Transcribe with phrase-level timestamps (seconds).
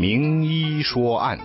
[0.00, 1.40] 名医说案，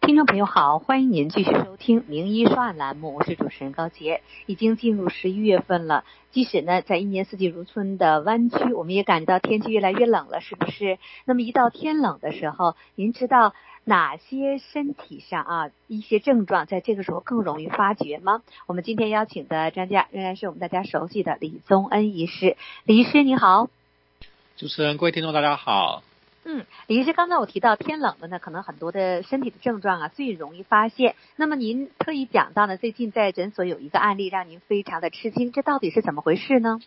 [0.00, 4.22] 听众朋友好，欢迎您继续收听《名医说案》栏目，我是主持人高杰。
[4.46, 10.98] 已经进入十一月份了，即使呢在一年四季如春的湾区，我们也感觉到天气越来越冷了，是不是？
[11.26, 13.54] 那么一到天冷的时候，您知道
[13.84, 18.42] 哪些身体上啊一些症状在这个时候更容易发觉吗？
[18.66, 22.56] 我们今天邀请的专家仍然是我们大家熟悉的李宗恩医师。
[22.82, 23.70] 李医师你好。
[24.56, 26.02] 主持人，各位听众，大家好。
[26.44, 31.14] 嗯，李医师，刚才我提到天冷了呢，可能很多的身体的症状啊最容易发现。
[31.36, 36.80] 那么您特意讲到呢，最近在诊所有一个案例，让您非常的吃惊，这到底是怎么回事呢？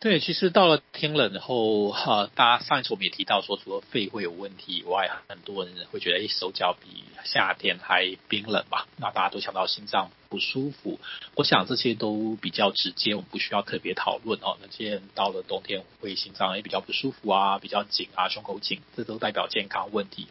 [0.00, 8.84] 对，其实到了天冷后，哈、大家上一次我们也提到说，除了肺会有问题以外，很多人会觉得，哎，手脚比夏天还冰冷嘛。
[8.98, 11.00] 那大家都想到心脏不舒服，
[11.34, 14.56] 我想这些都比较直接，我们不需要特别讨论哦。
[14.62, 20.28] 那既然到了冬天会心脏也比较不舒服啊，比较紧啊，胸口紧，这都代表健康问题。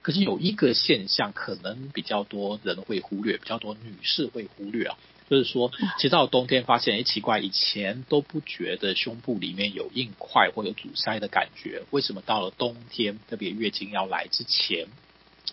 [0.00, 4.96] 可是有一个现象，可能比较多人会忽略，比较多女士会忽略啊。
[5.28, 14.86] 就是说，其实到冬天发现，哎，奇怪，以前都不觉得胸部里面有硬块或有阻塞的感觉，为什么到了冬天，特别月经要来之前，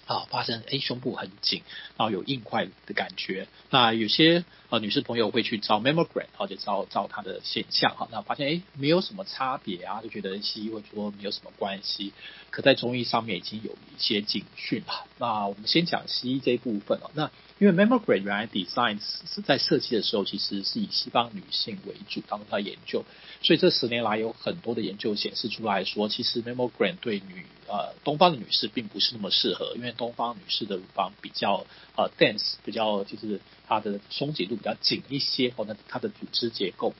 [0.07, 1.61] 啊，发生哎胸部很紧，
[1.97, 3.47] 然后有硬块的感觉。
[3.69, 12.13] 那有些呃女士朋友会去照 mammogram，或者照照她的现象哈，那发现哎没有什么差别啊，就觉得西医会说没有什么关系，
[12.49, 15.05] 可在中医上面已经有一些警讯了。
[15.17, 17.31] 那我们先讲西医这一部分哦，那。
[17.57, 18.99] 因为 mammogram 原来 design
[19.33, 23.05] 是在设计的时候，其实是以西方女性为主，当中在研究，
[23.41, 36.93] 所以这十年来有很多的研究显示出来说，其实 mammogram 对女呃东方的女士并不是那么适合，因为东方女士的乳房比较呃 dense，比较就是它的松紧度比较紧一些，或者它的组织结构，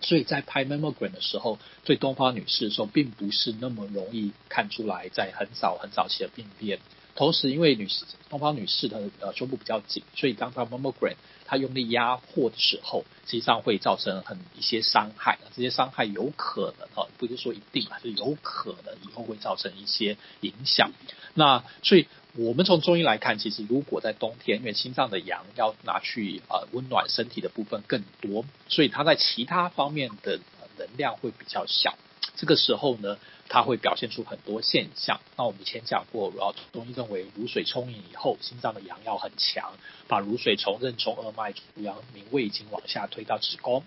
[0.00, 6.78] 所以在拍 mammogram 的时候，对东方女士的时候，并不是那么容易看出来，在很早很早期的病变。
[7.16, 15.38] 同时，因为女士东方女士的呃胸部比较紧，所以当她 mammogram 她用力压迫的时候，实际上会造成很一些伤害。
[15.54, 20.92] 这些伤害有可能哈，不是说一定啊，就有可能以后会造成一些影响。
[21.34, 22.06] 那所以
[22.36, 30.38] 我们从中医来看，其实如果在冬天，因为心脏的阳要拿去呃温暖身体的部分更多，所以它在其他方面的
[30.78, 31.96] 能量会比较小。
[32.36, 33.18] 这个时候呢，
[33.48, 35.20] 它会表现出很多现象。
[35.36, 39.72] 那我们以前讲过，然后中医认为乳水充盈以后，心脏的阳要很强，
[40.06, 43.82] 把乳水从任从二脉、足阳明胃经往下推到子宫，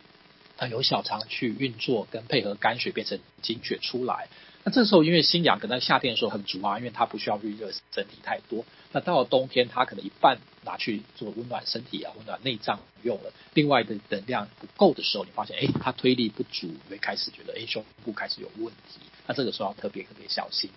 [0.58, 4.28] 它由小肠去运作，跟配合肝血变成精血出来。
[4.66, 8.64] 那这时候因为心阳可能夏天的时候很足啊，因为它不需要预热身体太多。
[8.94, 13.34] 那到了冬天，它可能一半拿去做温暖身体啊，温暖内脏用了。
[13.54, 19.00] 另外的能量不够的时候，你发现，哎，它推力不足，你会开始觉得，哎，胸部开始有问题。
[19.28, 20.70] 那这个时候要特别特别小心。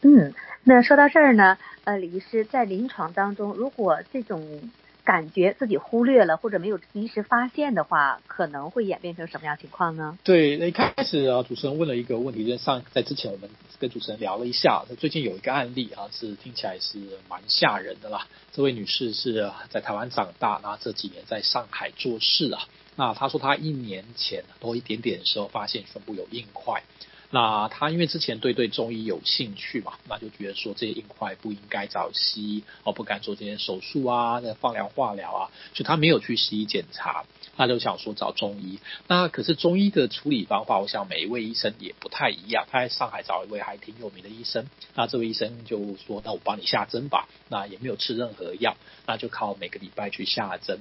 [0.00, 4.70] 嗯，那说到这儿呢，呃，李医师在临床当中，如果这种
[5.08, 10.18] 感觉自己忽略了或者没有及时发现的话，可能会演变成什么样情况呢？
[10.22, 13.48] 对，那一开始啊，主持人问了一个问题，就是上在之前我们
[13.78, 18.26] 跟主持人聊了一下，最近有一个案例啊，是听起来是蛮吓人的啦。
[18.52, 22.68] 这位女士是在台湾长大，那这几年在上海做事啊。
[22.96, 26.82] 那她说她一年前多一点点的时候，发现胸部有硬块。
[27.30, 38.78] 那他因为之前对对中医有兴趣嘛，那就觉得说这些硬块不应该找西医，哦，不敢做这些手术啊，那放疗化疗啊，所以他没有去西医检查，他就想说找中医。
[39.08, 42.66] 那可是中医的处理方法，我想每一位医生也不太一样。
[42.70, 50.80] 他在上海找一位还挺有名的医生，那这位医生就说：“那我帮你下针吧。”那也没有吃任何药，那就靠每个礼拜去下针。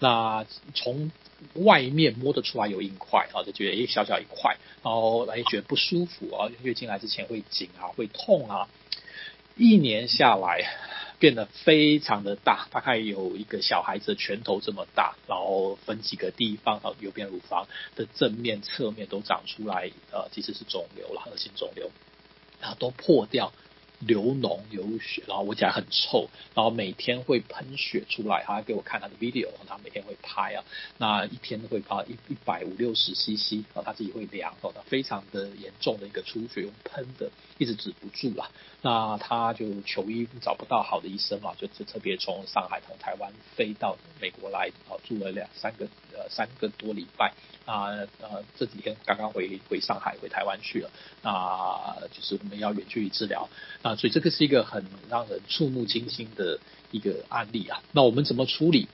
[0.00, 1.10] 那从
[1.54, 8.68] 外面摸得出来有硬块啊，就觉得诶小小一块，然后哎觉得不舒服啊，月经来之前会紧啊，会痛啊，
[9.56, 10.68] 一年下来
[11.18, 17.66] 变得非常的大，大概有一个小孩子的拳头这么大，然后分几个地方啊，右边乳房
[17.96, 21.90] 的正面、侧面都长出来，呃，其实是肿瘤了，恶性肿瘤，
[22.60, 23.52] 然后都破掉。
[24.00, 30.64] 流脓流血，然后闻起来很臭，然后每天会喷血出来，他还给我看他的 video，他每天会拍啊，
[30.98, 38.50] 那一天会拍一一百五六十 cc，然后他自己会量，哦，他非常的严重的一个出血，用喷的一直止不住啦，
[38.82, 47.32] 那他就求医找不到好的医生嘛，就就特别从上海从台湾飞到美国来，哦，住了两三个呃三个多礼拜。
[47.64, 47.88] 啊
[48.22, 50.90] 呃，这几天刚刚回回上海回台湾去了，
[51.22, 53.46] 啊，就是我们要远距离治疗
[53.88, 57.82] 啊，所以这个是一个很让人触目惊心的一个案例啊。
[57.92, 58.88] 那我们怎么处理？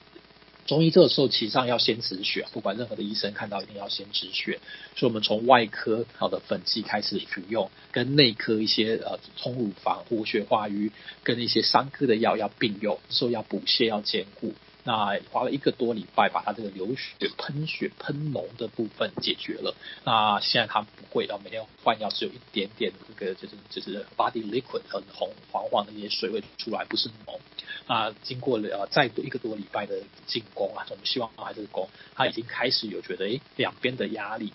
[0.67, 4.61] 中医这个时候其实上要先止血，不管任何的医生看到一定要先止血，
[4.97, 10.91] 所以我们从外科好的粉剂开始服用，跟内科一些呃通乳房、活血化瘀，
[11.23, 14.55] 跟一些伤科的药要并用，这时候要补泻要兼顾。
[14.85, 19.75] 那花了一个多礼拜，把他这个流血、喷血、喷脓的部分解决了。
[20.05, 27.39] 那现在他不会啊每天换药，只有一点点这个就是就是 body liquid 很红黄黄的一些水会出来，不是脓。
[27.87, 34.53] 啊，经过了呃再多一个多礼拜的进攻啊，我们希望还是攻，他已经开始有觉得诶两边的压力。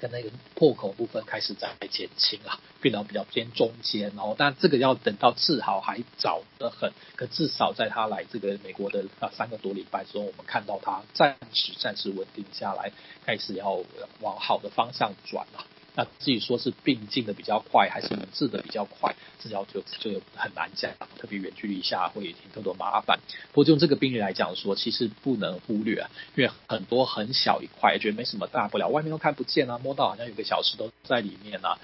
[0.00, 4.34] 跟那个破口部分开始在减轻啊，变得比较偏中间哦。
[4.38, 12.92] 但这个要等到治好还早得很，可至少在他来这个美国的啊三个多礼拜之后，我们看到他暂时暂时稳定下来，
[13.24, 13.82] 开始要
[14.20, 15.64] 往好的方向转了。
[15.98, 23.18] 那至于说是病进的比较快，还是治的比较快，这要就就很难讲，特别远距离下会挺特多麻烦。
[23.52, 31.76] 不过就这个病例来讲说，其实不能忽略啊，因为很多很小一块，觉得没什么大不了，外面都看不见啊，摸到好像有个小石头在里面啊。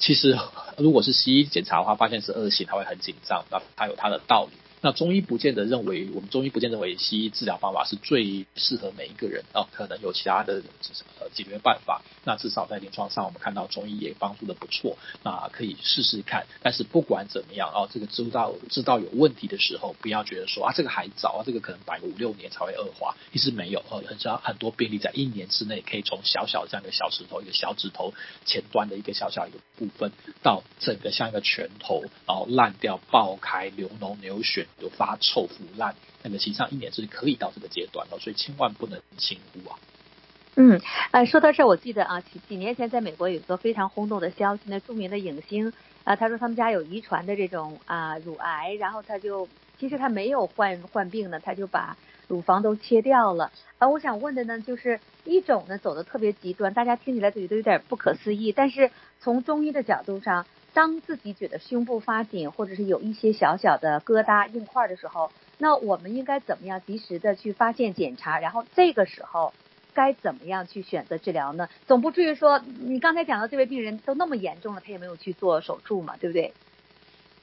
[0.00, 0.36] 其实
[0.76, 4.58] 如果是西医检查的话，发现是恶性，他会很紧张，那他有他的道理。
[4.86, 10.62] 那中医不见得认为，我们中医不见得认为西医治疗方法是最适合每一个人啊，可能有其他的
[11.18, 12.02] 呃解决办法。
[12.22, 16.46] 那至少在临床上，我们看到中医也帮助的不错，那可以试试看。
[16.62, 30.12] 但是不管怎么样啊，这个知道知道有问题的时候，不要觉得说啊这个还早啊，这个可能摆个五六年才会恶化，其实没有哦，很少很多病例在一年之内可以从小小这样一个小石头，一个小指头前端的一个小小一个部分，
[30.44, 34.68] 到整个像一个拳头，然后烂掉、爆开、流脓、流血。
[34.80, 39.78] 有发臭腐烂，那么实际上一年是可以到这个阶段的，所以千万不能轻忽啊。
[40.56, 40.80] 嗯，
[41.10, 45.72] 呃，说到这儿，我记得啊，几几年前在美国有一个非常轰动的消息，那著名的影星
[46.04, 51.96] 啊，他说他们家有遗传的这种啊乳癌，然后他就其实他没有患患病呢，他就把
[52.28, 53.52] 乳房都切掉了。
[53.78, 58.90] 啊，我想问的呢，就是一种呢走的特别极端，大家听起来觉得有点不可思议，但是
[59.20, 60.46] 从中医的角度上。
[60.76, 68.38] 当自己觉得胸部发紧，或者是有一些小小的疙瘩硬块的时候，那我们应该怎么样及时的去发现检查？
[68.38, 69.54] 然后这个时候
[69.94, 71.70] 该怎么样去选择治疗呢？
[71.86, 76.52] 总不至于说你刚才讲的这位病人都那么严重了，他也没有去做手术嘛，对不对？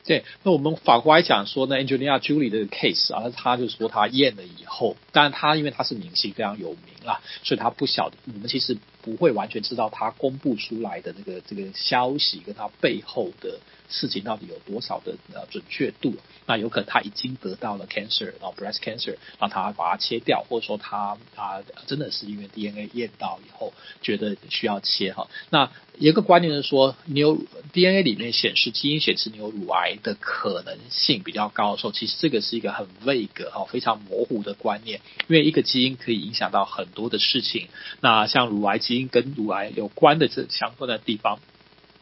[0.06, 13.59] 对，那我们反过来讲说呢，Angelina Jolie 的 case 啊，他就说他验了以后，当然他因为他是明星，非常有名啦，所以他不晓得，我们其实不会完全知道他公布出来的这个这个消息跟他背后的
[13.89, 16.15] 事情到底有多少的呃准确度。
[16.45, 25.27] 那有可能他已经得到了 cancer，然后 breast cancer，让他把它切掉，或者说他他真的是因为 DNA 验到以后觉得需要切哈。
[25.50, 27.38] 那一个观念是说，你有
[27.71, 37.69] DNA 里面显示基因显示你有乳癌的可能性比较高的时候，其实这个是一个很 vague 哈，非常模糊的观念，因为一个基因可以影响到很多的事情。
[38.01, 41.39] 那像乳癌基基因跟乳癌有关的这相关的地方。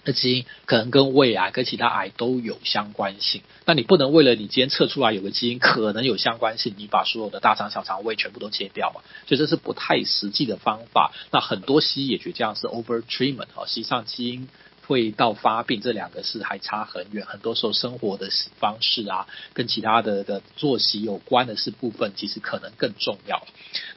[0.03, 9.01] 的基因可能跟胃癌、跟其他癌都有相关性，那你不能为了你今天测出来有个基因可能有相关性，你把所有的大肠、小肠、胃全部都切掉嘛？
[9.27, 11.11] 所以这是不太实际的方法。
[11.31, 14.49] 那很多西医也觉得这样是 over treatment 哈，实际上基因
[14.91, 17.25] 会到发病这两个是还差很远。
[17.25, 18.29] 很多时候生活的
[18.59, 23.41] 方式啊，跟其他的的作息有关的是部分，其实可能更重要。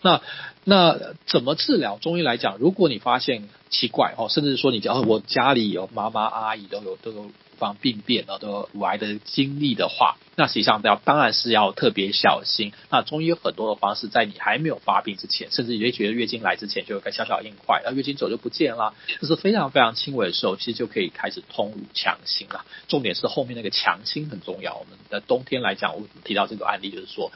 [0.02, 0.23] 那
[0.62, 0.96] 那
[1.26, 1.99] 怎么治疗？
[1.99, 12.73] 中医来讲，如果你发现奇怪哦，甚至说你讲我家里有妈妈阿姨都有都有乳房病变啊，都有乳癌的经历的话，那实际上要当然是要特别小心。
[12.91, 22.65] 那中医有很多的方式，在你还没有发病之前，甚至也觉得月经来之前就有个小小硬块，那月经走就不见了，这是非常非常轻微的时候，其实就可以开始通乳强心了。
[22.89, 24.75] 重点是后面那个强心很重要。
[24.75, 27.31] 我们在冬天来讲，我提到这个案例就是说。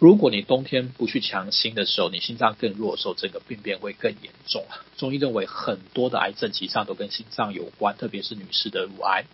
[0.00, 4.64] 如果你冬天不去强心的时候，你心脏更弱的时候，这个病变会更严重。
[4.98, 9.24] 中医认为很多的癌症其实上都跟心脏有关，特别是女士的乳癌。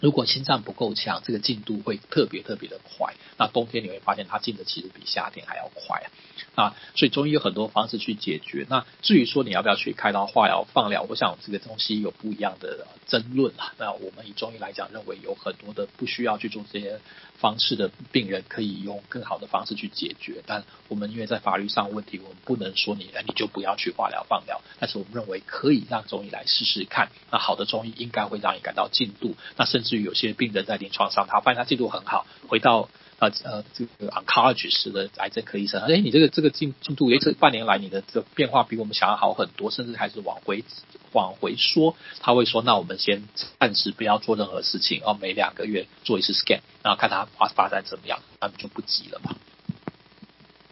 [0.00, 3.14] 如果心脏不够强，这个进度会特别特别的快。
[3.36, 6.06] 那冬天你会发现它进的其实比夏天还要快啊。
[6.54, 8.66] 啊，所以中医有很多方式去解决。
[8.68, 13.72] 那至于说你要不要去开刀、化疗、放疗，我想这个东西有不一样的争论啊。
[13.78, 17.00] 那我们以中医来讲，认为有很多的不需要去做这些
[17.38, 20.42] 方式的病人，可以用更好的方式去解决。
[20.46, 24.60] 但我们因为在法律上问题，我们不能说你，你就不要去化疗、放疗。
[24.78, 27.10] 但是我们认为可以让中医来试试看。
[27.30, 29.34] 那好的中医应该会让你感到进度。
[29.56, 40.64] 那甚至于有些病人在临床上，他发现他进度很好，回到啊呃这个 oncologist 的癌症科医生，哎，你这个这个进进度，哎，这半年来你的这变化比我们想要好很多，甚至还是往回
[41.12, 43.24] 往回说，他会说，那我们先
[43.58, 49.34] 暂时不要做任何事情，哦，每两个月做一次 scan，然后看他发发展怎么样，那你就不急了嘛。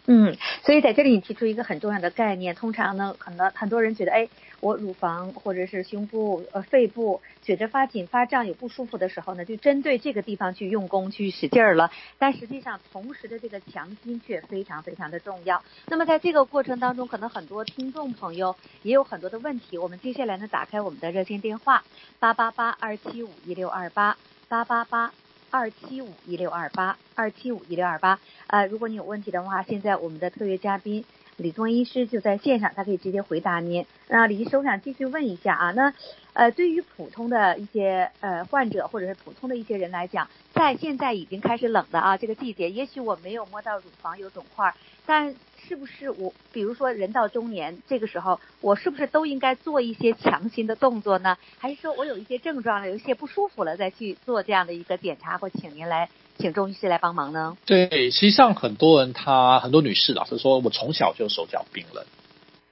[0.09, 11.91] 嗯，所以在这里你提出一个很重要的概念，通常呢，可能很多人觉得，哎，我乳房或者是胸部、呃肺部觉得发紧、发胀、有不舒服的时候呢，就针对这个地方去用功、去使劲儿了。
[12.17, 15.63] 但实际上，同时的这个强心却非常非常的重要。
[15.87, 19.77] 那么在这个过程当中，可能很多听众朋友也有很多的问题。
[19.77, 21.83] 我们接下来呢，打开我们的热线电话
[22.19, 25.13] 八八八二七五一六二八八八八。
[25.49, 28.19] 二七五一六二八，二七五一六二八。
[28.47, 31.05] 呃，如果你有问题的话，现在我们的特约嘉宾
[31.37, 33.85] 李宗医师就在线上，他可以直接回答您。
[34.07, 35.93] 那李医生，我想继续问一下啊，那
[36.33, 44.73] 呃，对于普通的一些呃患者或者是普通的一些人来讲，在现在已经开始冷的啊这个季节，也许我没有摸到乳房有肿块，
[45.05, 51.37] 但是不是我，比如说人到中年这个时候，我是不是都应该做一些强心的动作呢？
[51.59, 57.57] 还是说我有一些症状了，有一些不舒服了，再去做这样的一个检查，或请您来，请中医师来帮忙呢？
[57.65, 62.05] 对，实际上很多人他很多女士老实说，我从小就手脚冰冷。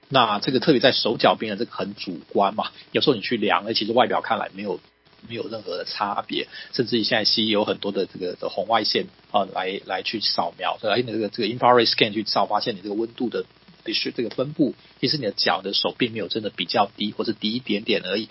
[0.08, 2.70] 那这个特别在手脚冰冷，这个很主观嘛。
[2.92, 4.80] 有时候你去量，其实外表看来没有。
[5.28, 13.44] 没有任何的差别，甚至于现在西医有很多的这个的红外线啊，来来去扫描，来那个这个 infrared scan 去照，发现你这个温度的
[13.86, 18.28] 的是这个分布，其实你的脚的手并没有真的比较低，或者低一点点而已。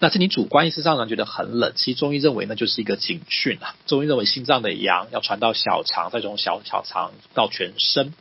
[0.00, 3.76] 那是你主观意识上呢觉得很冷，其实中医认为那就是一个警讯啊。
[3.86, 8.14] 中医认为心脏的阳要传到小肠，再从小小肠到全身。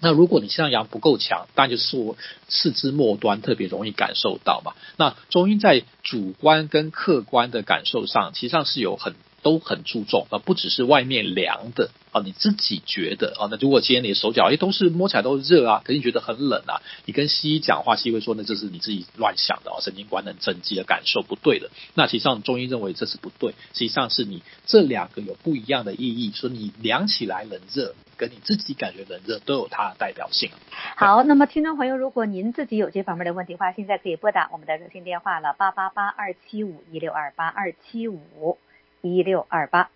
[0.00, 2.16] 那如果你心脏阳不够强，当然就是我
[2.48, 4.72] 四肢末端特别容易感受到嘛。
[4.98, 21.70] 那中医在主观跟客观的感受上，其实上是有很都很注重啊，不只是外面凉的啊，你自己觉得啊，那如果今天你的手脚诶都是摸起来都热啊，可是你觉得很冷啊，你跟西医讲话，西医会说那这是你自己乱想的啊，神经官能症机的感受不对的。
[21.94, 27.94] 那实际上中医认为这是不对，实际上是你这两个有不一样的意义，说你凉起来冷热。
[28.16, 30.48] 跟你自己感觉冷热都有它的代表性。
[30.94, 38.56] 好，那么听众朋友，如果您自己有这方面的问题的话，现在可以拨打我们的热线电话了，八八八二七五一六二八二七五
[39.04, 39.90] 一六二八。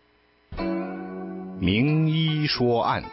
[1.59, 3.05] 名医说案。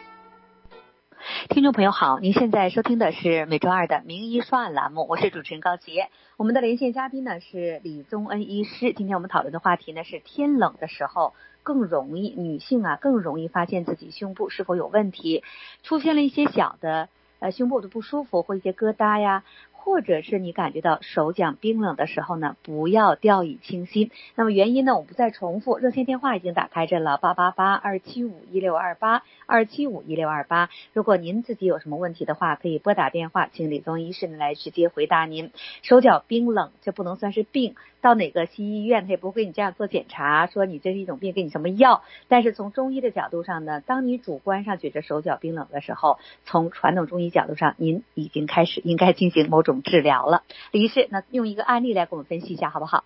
[1.48, 6.10] 听众朋友好，您现在收听的是每周二的名医说案栏目，我是主持人高杰。
[6.36, 8.92] 我们的连线嘉宾呢是李宗恩医师。
[8.92, 11.32] 今天我们讨论的话题呢是天冷的时候。
[11.62, 15.42] 更容易，女性啊更容易发现自己胸部是否有问题，
[15.82, 17.08] 出现了一些小的
[17.40, 19.42] 呃胸部的不舒服或一些疙瘩呀。
[19.86, 24.10] 或者是你感觉到手脚冰冷的时候呢，不要掉以轻心。
[24.34, 25.78] 那么原因呢，我不再重复。
[25.78, 30.70] 热线电话已经打开着了，八八八二七五一六二八二七五一六二八。
[30.92, 35.52] 如果您自己有什么问题的话，可以拨打电话，请李宗医生来直接回答您。
[35.82, 37.76] 手脚冰冷，这不能算是病，
[38.06, 42.02] 到哪个西医院他也不会给你这样做检查，说你这是一种病，给你什么药。
[42.28, 49.82] 但是从中医的角度上呢，当你主观上觉得手脚冰冷的时候，从传统中医角度上，您已经开始应该进行某种。
[49.82, 53.04] 治疗了，李医师，那用一个案例来给我们分析一下，好不好？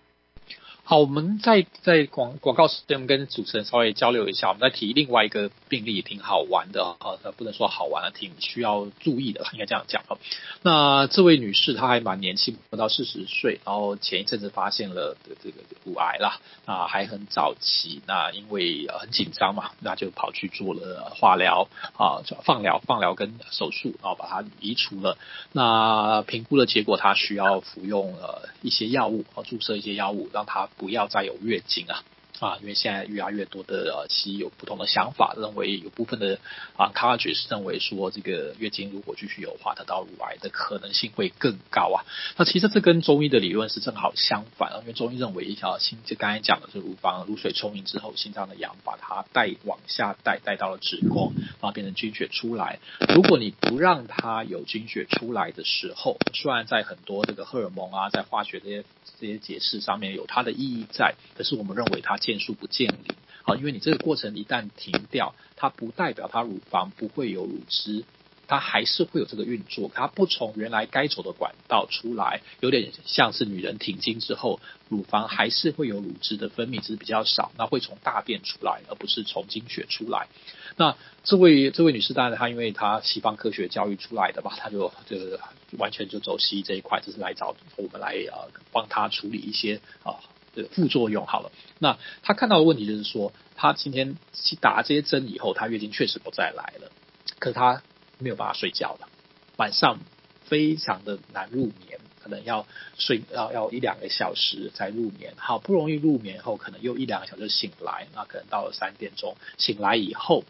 [0.91, 4.49] 好，我们在在广广告时间，我们跟主持人稍微交流一下。
[4.49, 10.17] 我们再提另外一个病例，挺好玩的啊，不能说好玩啊，挺需要注意的，应该这样讲啊。
[10.63, 18.01] 那这位女士她还蛮年轻，不到四十岁，然后前一阵子发现了这个乳癌啦，啊，还很早期。
[18.05, 25.17] 那因为很紧张嘛，那就跑去做了化疗啊，放疗、放疗跟手术，然后把它移除了。
[25.53, 30.67] 那评估的结果，她需要服用呃一些药物啊，注射一些药物，让她。
[30.81, 32.01] 不要再有月经啊。
[32.41, 36.39] 啊，因为现在越来越多的呃西医有不同的想法，认为有部分的
[36.75, 42.01] 啊 oncologist 认为说，这个月经如果继续有的话，得到乳癌的可能性会更高啊。
[42.37, 52.79] 那其实这跟中医的理论是正好相反啊，因为中医认为一条心，就刚才讲的是乳房乳水充盈之后，心脏的阳把它带往下带，带到了子宫，然后变成经血出来。
[53.13, 58.83] 如果你不让它有经血出来的时候，虽然在很多这个荷尔蒙啊，在化学这些
[59.19, 62.17] 这些解释上面有它的意义在，可是我们认为它。
[62.31, 68.05] 变数不见林，好，因为你这个过程一旦停掉，它不代表它乳房不会有乳汁，
[68.47, 80.29] 它还是会有这个运作，它不从原来该走的管道出来，有点像是女人停经之后，乳房还是会有乳汁的分泌，只是比较少，那会从大便出来，而不是从经血出来。
[80.77, 80.95] 那
[81.25, 90.15] 这位这位女士，当然她因为她西方科学教育出来的吧，她就就完全就走西医这一块，就是来找我们来呃帮她处理一些啊。
[90.53, 96.91] 的副作用好了，那他看到的问题就是说，他今天去打这些针以后，他月经确实不再来了，
[97.39, 97.81] 可是他
[98.17, 99.09] 没有办法睡觉了，
[99.57, 99.99] 晚上
[100.43, 102.65] 非常的难入眠，可能要
[102.97, 110.43] 睡要要一两个小时才入眠，好不容易入眠后，可能又一两个小时醒来，那可能到了三点钟醒来以后，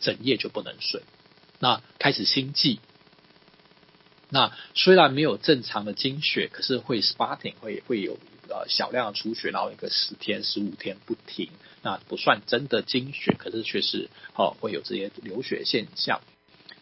[0.00, 1.02] 整夜就不能睡，
[1.58, 2.80] 那开始心悸。
[4.30, 8.18] 那虽然没有正常的经血，可是会 spotting 会会有
[8.48, 11.50] 呃小量的出血，然后一个十天十五天不停，
[11.82, 16.20] 那不算真的经血，可是却是哦会有这些流血现象，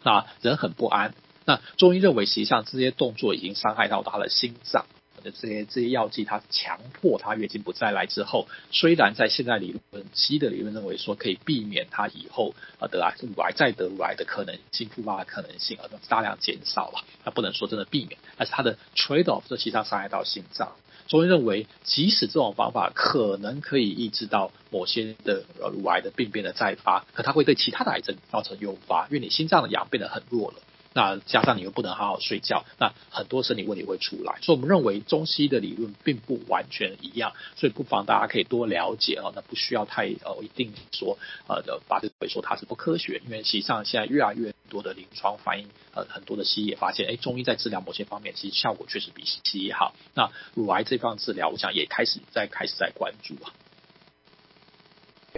[0.03, 1.15] 那人很不安。
[1.45, 4.85] 那中医认为，实际上这些动作已经伤害到他的心脏。
[5.31, 17.05] 这些这些药剂，它强迫他月经不再来之后，虽然在现在理论，西医的理论认为说可以避免他以后呃得癌乳癌再得乳癌的可能性复发的可能性，而大量减少了。
[17.25, 20.73] 那不能说真的避免，但是它的 trade off 这实伤害到心脏。
[21.09, 30.57] 中医认为，即使这种方法可能可以抑制到某些的乳癌的病变的再发，可它会对其他的癌症造成诱发，因为你心脏的氧变得很弱了。
[30.97, 34.39] 那加上你又不能好好睡觉，那很多身体问题会出来。
[34.41, 39.31] 所以我们认为中西医的理论并不完全一样，所以不妨大家可以多了解哦。
[39.37, 49.95] 那不需要太呃一定说呃的把这个说它是不科学，因为实际上现在越来越多的临床反应，呃很多的西医也发现，哎，中医在治疗某些方面其实效果确实比西医好。
[50.15, 53.53] 那乳癌这方治疗，我想也开始在开始在关注啊。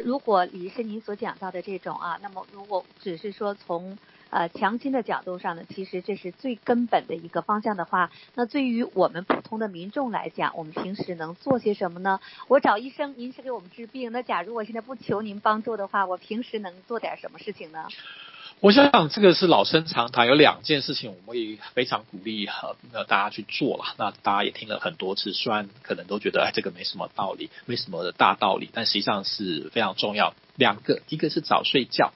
[0.05, 3.99] 如果李医师您所讲到的这种啊，那么如果只是说从
[4.31, 12.21] 呃，强心的角度上呢，其实这是最根本的一个方向的话，那对于我们普通的民众来讲，我们平时能做些什么呢？
[12.47, 17.87] 我找医生，您是给我们治病，那假如我现在不求您帮助的话，我平时能做点什么事情呢？
[18.61, 22.47] 我想这个是老生常谈，有两件事情我们会非常鼓励
[22.93, 23.95] 呃大家去做了。
[23.97, 30.35] 那大家也听了很多次，虽然可能都觉得哎这个没什么道理，没什么的大道理，但实际上是非常重要。
[30.57, 32.13] 两个，一个是早睡觉，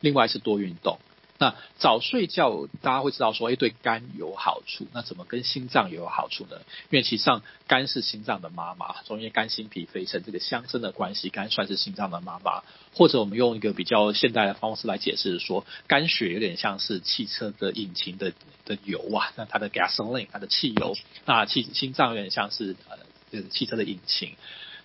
[0.00, 0.98] 另外是多运动。
[1.40, 4.86] 那早睡觉，大家会知道说，哎，对肝有好处。
[4.92, 6.58] 那怎么跟心脏也有好处呢？
[6.90, 12.62] 因为其实上肝是心脏的妈妈，中医肝心脾肺肾这个相生的关系，肝算是心脏的妈妈。
[12.92, 18.34] 或者我们用一个比较现代的方式来解释说，肝血有点像是汽车的引擎的
[18.66, 20.94] 的油啊，那它的 gasoline，它的汽油。
[21.24, 22.98] 那气心脏有点像是呃
[23.32, 24.36] 这个汽车的引擎。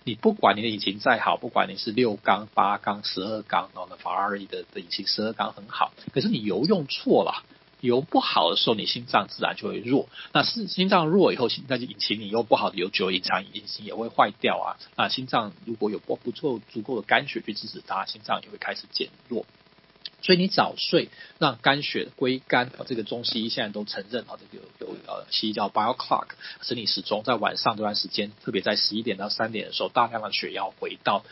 [0.06, 7.42] 你不管你的引擎再好，不管你是六缸、八缸、十二缸，然后呢，法拉利的的引擎十二缸很好，可是你油用错了，
[7.80, 10.08] 油不好的时候，你心脏自然就会弱。
[10.32, 14.78] 那是心脏弱以后，那就引擎你用不好的油久，隐藏引擎也会坏掉啊。
[14.96, 19.44] 那心脏如果有不不足足够的肝血去支持它，心脏也会开始减弱。
[20.26, 21.08] 所以你早睡，
[21.38, 26.30] 让肝血归肝，这个中西医现在都承认啊，这个有呃西医叫 bio clock
[26.62, 31.24] 生理时钟，在晚上这段时间，特别在十一点到三点的时候，大量的血要回到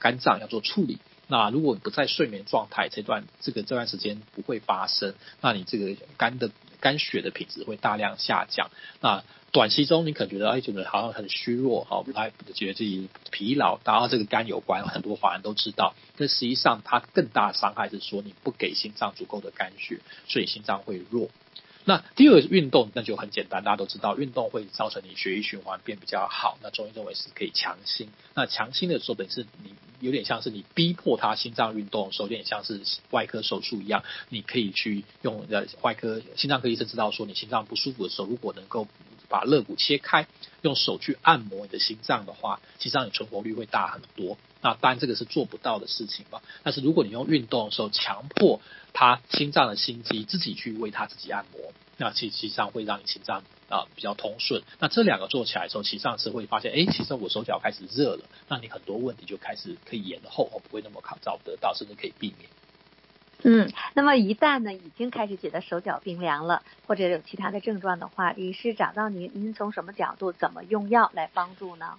[0.00, 0.98] 肝脏要做处理。
[1.28, 8.70] 那如果你不在睡眠状态，这段这个这段时间不会发生，那你这个肝的肝血的品质会大量下降。
[9.00, 15.94] 那短期中你可能觉得哎，觉得好像很虚弱，哈，不太觉得自己疲劳，然后这个肝有关，很多华人都知道。
[16.16, 21.28] 但实际上它更大的伤害是说你不给心脏足够的肝血，所以心脏会弱。
[21.84, 26.58] 那第二个运动那就很简单，大家都知道运动会造成你血液循环变比较好。
[26.62, 28.08] 那中医认为是可以强心。
[28.34, 38.86] 那强心的时候，等于是你有点像是你逼迫他心脏运动的时候，有点像是外科手术一样，你可以去用呃外科心脏科医生知道说你心脏不舒服的时候，如果能够。
[39.30, 40.26] 把肋骨切开，
[40.60, 44.36] 用手去按摩你的心脏的话，其实上你存活率会大很多。
[44.60, 46.42] 那当然这个是做不到的事情嘛。
[46.62, 48.60] 但是如果你用运动的时候强迫
[48.92, 54.62] 他心脏的心肌自己去为他自己按摩，那其实际上会让你心脏啊、比较通顺。
[54.80, 62.50] 那这两个做起来的时候，其实上是会发现，哎，其实我手脚开始热了，那你很多问题就开始可以延后，不会那么考找得到，甚至可以避免。
[63.42, 71.94] 嗯，那么一旦呢，已经开始觉得手脚冰凉了，或者有其他的症状的话，医师找到您，您从什么角度怎么用药来帮助呢？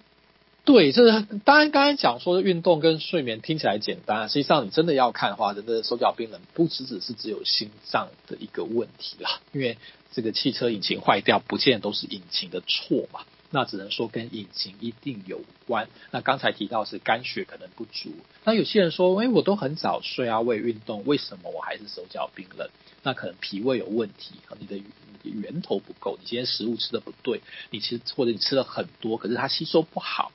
[0.64, 9.76] 对，这是当然刚才讲说的运动跟睡眠听起来简单，实际上你真的要看的话，人的手脚冰冷不只只是只有心脏的一个问题啦，因为
[10.12, 13.22] 这个汽车引擎坏掉，不见得都是引擎的错嘛。
[13.52, 15.88] 那只能说跟引擎一定有关。
[16.10, 18.10] 那刚才提到是肝血可能不足。
[18.44, 22.68] 那有些人说，哎，我都很早睡啊，我也运动，为什么我还是手脚冰冷？
[23.04, 24.82] 那可能脾胃有问题，你的
[25.22, 30.32] 源头不够，你今天食物吃的不对，你其实或者你吃了很多，可是它吸收不好。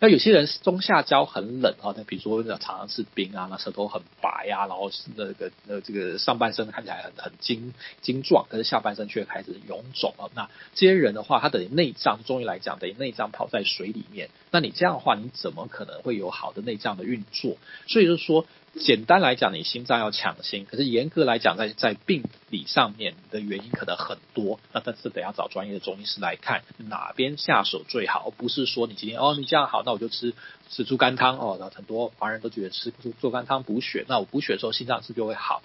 [0.00, 10.30] 那有些人中下焦很冷啊，那比如说常常吃冰啊，那舌头很白呀，然后那个呃这个上半身看起来很很精精壮，可是下半身却开始臃肿了。
[10.34, 14.30] 那这些人的话，他等于内脏，中医来讲等于内脏泡在水里面。
[14.50, 17.56] 那你这样的话，你怎么可能会有好的内脏的运作？
[17.86, 18.46] 所以就是说。
[18.78, 24.60] 简单来讲，你心脏要强心，可是严格来讲，在在病理上面的原因可能很多。
[24.72, 30.34] 那但是得要找专业的中医师来看哪边下手最好，不是说你今天哦你这样好，那我就吃
[30.68, 31.56] 吃猪肝汤哦。
[31.58, 35.62] 那很多华人都觉得吃猪猪肝汤补血，那我补血的时候心脏是不是就会好？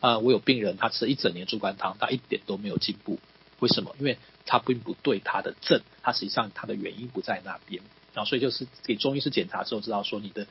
[0.00, 3.18] 啊、我有病人他吃了一整年猪肝汤，他一点都没有进步，
[3.60, 3.94] 为什么？
[3.98, 10.46] 因为他并不对他的症，他实际上他的原因不在那边，然后所以就是给中医师检查之后知道说你的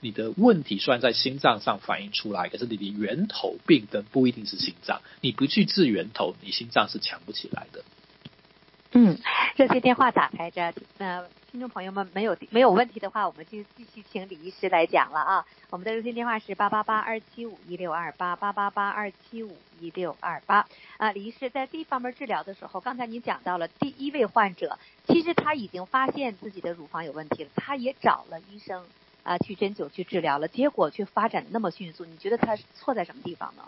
[0.00, 7.84] 你的问题虽然在心脏上反映出来，可是你的源头病根不一定是心脏，你不去治源头，你心脏是强不起来的。
[8.92, 9.18] 嗯，
[9.56, 15.44] 热线电话打开着，呃，听众朋友们没有没有问题的话，我们就继续请李医师来讲了啊。
[15.68, 20.66] 我们的热线电话是八八八二七五一六二八八八八二七五一六二八。
[20.96, 28.86] 啊，李医师在这方面治疗的时候，刚才您讲到了第一位患者，其实他已经发现自己的乳房有问题了，他也找了医生
[29.28, 33.62] 啊去针灸去治疗了，结果却发展那么迅速，你觉得他错在什么地方呢？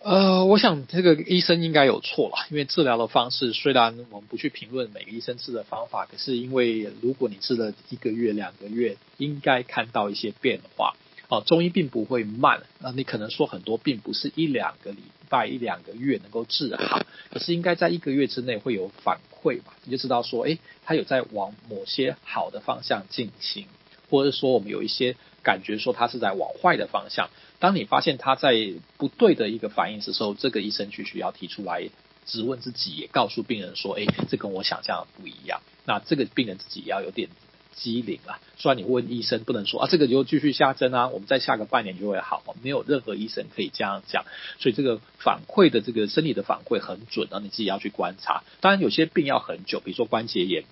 [0.00, 10.96] 呃，我想这个医生应该有错了，因为治疗的方式虽然我们不去评论每个医生治的方法，可是因为如果你治了一个月、两个月，应该看到一些变化。
[11.28, 14.98] 哦，中医并不会慢，那你可能说很多病不是一两个礼
[15.30, 23.66] 拜、一两个月能够治好，可是应该在一个月之内会有反馈嘛，你就知道说，诶，他有在往某些好的方向进行，
[24.12, 27.30] 或者说我们有一些感觉说他是在往坏的方向。
[27.58, 31.88] 当你发现他在不对的一个反应的时候，这个医生就需要提出来
[32.26, 37.30] 质问自己，也告诉病人说：“哎，这跟我想象的不一样。”那这个病人自己要有点
[37.74, 38.38] 机灵了。
[38.58, 44.26] 虽然你问医生不能说啊，这个就继续下针啊，我们再下个半年就会好，没有任何医生可以这样讲。
[44.58, 48.42] 所以这个反馈的这个生理的反馈很准啊，你自己要去观察。
[48.60, 50.64] 当然有些病要很久，比如说关节炎。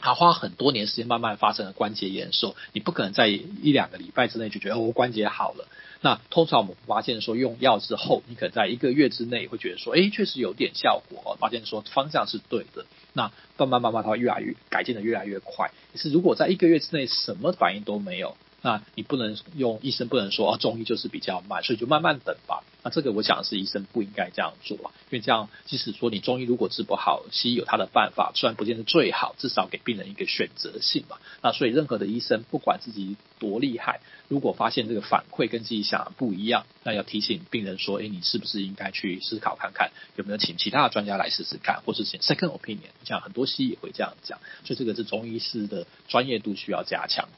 [0.00, 5.68] 他花很多年时间慢慢发生了关节炎的时候，你不可能在一两个礼拜之内就觉得哦，我关节好了。
[6.00, 12.86] 那通常我们发现说用药之后，你可能在一个月之内会觉得说，哎，确实有点效果，发现说方向是对的。
[13.12, 15.72] 那慢慢慢慢它会越来越改进的越来越快。
[15.92, 22.64] 可是如果在一个月之内什么反应都没有，那你不能用医生不能说啊，中医就是比较慢，所以就慢慢等吧。
[22.82, 31.18] 那这个我想是医生不应该这样做，因为这样即使说你中医如果治不好，西医有他的办法，虽然不见得最好，至少给病人一个选择性嘛。
[31.42, 44.40] 那所以任何的医生不管自己多厉害，如果发现这个反馈跟自己想的不一样，那要提醒病人说，哎，你是不是应该去思考看看，有没有请其他的专家来试试看，或是请 second opinion，像很多西医也会这样讲。
[44.64, 47.28] 所以这个是中医师的专业度需要加强。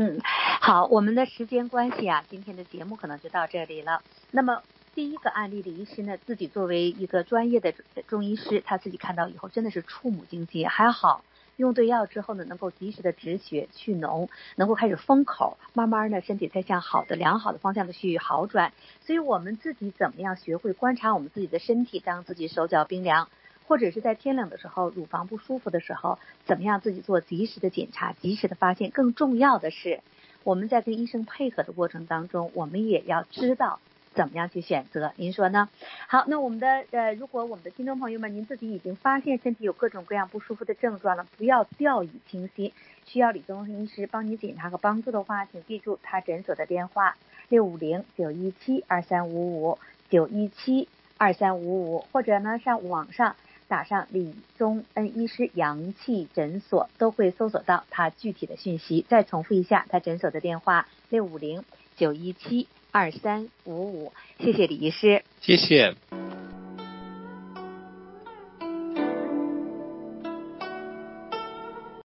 [0.00, 0.20] 嗯，
[0.60, 4.00] 好，我们的时间关系啊，今天的节目可能就到这里了。
[4.30, 4.62] 那么
[4.94, 7.74] 第一个案例的医师呢，自己作为一个专业的
[8.06, 11.24] 中医师，他自己看到以后真的是触目惊心，还好
[11.56, 18.72] 用对药之后呢，能够及时的止血去脓，能够开始封口，慢慢呢身体才向好的良好的方向的去好转。
[19.00, 23.28] 所以我们自己怎么样学会观察我们自己的身体，当自己手脚冰凉。
[23.68, 28.90] 或者是在天冷的时候，乳房不舒服的时候，怎么样自己做及时的检查，及时的发现。
[28.90, 30.00] 更重要的是，
[30.42, 33.78] 我们在跟医生配合的过程当中，我们也要知道
[34.14, 35.12] 怎么样去选择。
[35.16, 35.68] 您说呢？
[36.06, 42.72] 好，那我们的呃，如果我们的听众朋友们，您自己已经发现身体有各种各样不舒服的症状了，不要掉以轻心，
[43.04, 47.16] 需要李宗医师帮你检查和帮助的话，请记住他诊所的电话：
[47.50, 49.78] 六五零九一七二三五五
[50.08, 53.36] 九一七二三五五，或者呢上网上。
[53.68, 59.04] 打上李宗恩医师阳气诊所，都会搜索到他具体的讯息。
[59.08, 61.62] 再重复一下他诊所的电话：六五零
[61.96, 64.12] 九一七二三五五。
[64.40, 65.94] 谢谢李医师，谢谢。